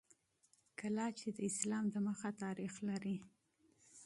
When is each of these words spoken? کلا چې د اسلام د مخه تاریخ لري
کلا 0.79 1.07
چې 1.19 1.27
د 1.35 1.39
اسلام 1.49 1.85
د 1.93 1.95
مخه 2.07 2.29
تاریخ 2.43 2.73
لري 2.89 3.17